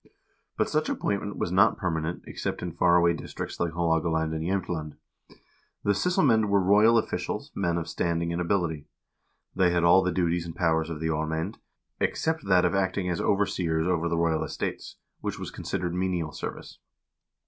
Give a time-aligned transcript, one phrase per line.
[0.57, 4.43] But such appointment was not per manent except in far away districts like Haalogaland and
[4.43, 4.95] Jsemtland.
[5.83, 8.87] The sysselmcend were royal officials, men of standing and ability.
[9.55, 11.59] They had all the duties and powers of the aarmcend,
[11.99, 16.79] except that of acting as overseers over the royal estates, which was considered menial service.